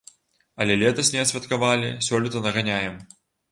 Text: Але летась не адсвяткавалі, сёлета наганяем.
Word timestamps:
Але 0.63 0.77
летась 0.83 1.11
не 1.17 1.21
адсвяткавалі, 1.25 1.93
сёлета 2.09 2.43
наганяем. 2.49 3.01